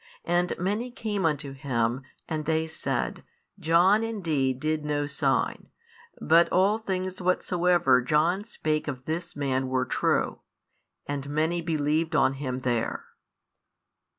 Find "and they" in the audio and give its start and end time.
2.27-2.65